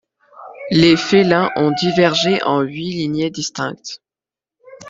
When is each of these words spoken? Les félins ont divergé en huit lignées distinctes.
Les 0.71 0.97
félins 0.97 1.51
ont 1.55 1.69
divergé 1.79 2.41
en 2.41 2.61
huit 2.61 2.89
lignées 2.91 3.29
distinctes. 3.29 4.01